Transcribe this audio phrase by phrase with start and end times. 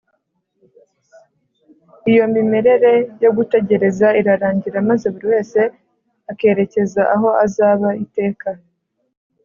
[2.11, 5.59] iyo mimerere yo gutegereza irarangira maze buri wese
[6.31, 8.49] akerekeza aho azaba iteka